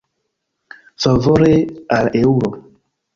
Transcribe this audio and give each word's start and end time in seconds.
Favore 1.05 1.49
al 1.99 2.09
eŭro. 2.23 2.51